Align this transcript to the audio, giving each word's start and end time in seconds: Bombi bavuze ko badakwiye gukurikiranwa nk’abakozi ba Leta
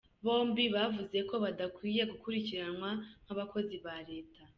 Bombi 0.25 0.63
bavuze 0.75 1.17
ko 1.29 1.35
badakwiye 1.43 2.01
gukurikiranwa 2.11 2.89
nk’abakozi 3.23 3.75
ba 3.85 3.95
Leta 4.09 4.41